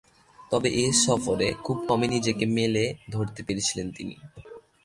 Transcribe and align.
তবে, 0.51 0.69
এ 0.75 0.85
সফরে 1.03 1.47
খুব 1.63 1.77
কমই 1.87 2.07
নিজেকে 2.07 2.45
মেলে 2.55 2.83
ধরতে 3.11 3.41
পেরেছিলেন 3.43 3.87
তিনি। 3.91 4.15